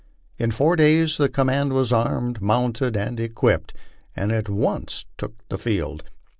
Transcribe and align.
In 0.39 0.49
four 0.49 0.75
days 0.77 1.17
the 1.17 1.29
command 1.29 1.73
was 1.73 1.91
armed, 1.93 2.41
mounted, 2.41 2.97
and 2.97 3.19
equipped, 3.19 3.75
and 4.15 4.31
at 4.31 4.49
once 4.49 5.05
took 5.15 5.35
the 5.49 5.59
field. 5.59 6.03